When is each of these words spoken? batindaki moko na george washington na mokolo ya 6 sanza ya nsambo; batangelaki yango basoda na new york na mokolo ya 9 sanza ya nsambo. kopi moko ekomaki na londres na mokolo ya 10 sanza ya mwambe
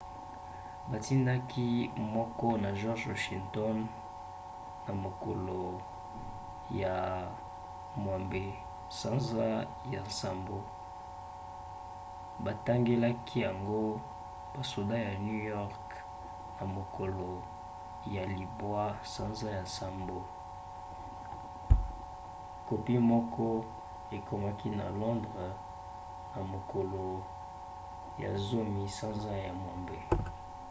batindaki 0.91 1.67
moko 2.15 2.47
na 2.63 2.69
george 2.79 3.05
washington 3.13 3.77
na 4.87 4.91
mokolo 5.03 5.61
ya 6.81 6.97
6 7.97 8.53
sanza 8.99 9.45
ya 9.93 10.01
nsambo; 10.09 10.57
batangelaki 12.45 13.37
yango 13.47 13.81
basoda 14.57 14.95
na 15.05 15.11
new 15.25 15.41
york 15.55 15.85
na 16.59 16.63
mokolo 16.75 17.29
ya 18.15 18.23
9 18.25 18.95
sanza 19.13 19.47
ya 19.55 19.61
nsambo. 19.69 20.17
kopi 22.69 22.95
moko 23.11 23.47
ekomaki 24.17 24.69
na 24.79 24.85
londres 24.99 25.55
na 26.35 26.41
mokolo 26.53 27.05
ya 28.23 28.31
10 28.37 28.87
sanza 28.97 29.29
ya 29.45 29.53
mwambe 29.61 29.99